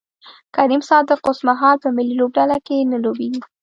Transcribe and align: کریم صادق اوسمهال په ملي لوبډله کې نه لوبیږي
کریم 0.55 0.81
صادق 0.89 1.19
اوسمهال 1.29 1.75
په 1.83 1.89
ملي 1.97 2.15
لوبډله 2.21 2.57
کې 2.65 2.87
نه 2.91 2.97
لوبیږي 3.03 3.41